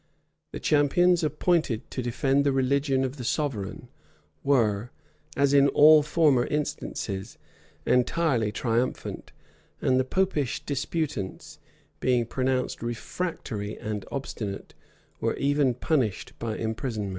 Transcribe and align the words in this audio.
The 0.51 0.59
champions 0.59 1.23
appointed 1.23 1.91
to 1.91 2.01
defend 2.01 2.43
the 2.43 2.51
religion 2.51 3.03
of 3.03 3.17
the 3.17 3.23
sovereign 3.23 3.87
were, 4.43 4.89
as 5.37 5.53
in 5.53 5.67
all 5.67 6.01
former 6.01 6.45
instances, 6.47 7.37
entirely 7.85 8.51
triumphant; 8.51 9.31
and 9.79 9.99
the 9.99 10.03
Popish 10.03 10.65
disputants, 10.65 11.59
being 11.99 12.25
pronounced 12.25 12.81
refractory 12.81 13.77
and 13.77 14.03
obstinate, 14.11 14.73
were 15.19 15.35
even 15.35 15.75
punished 15.75 16.33
by 16.39 16.57
imprisonment. 16.57 17.09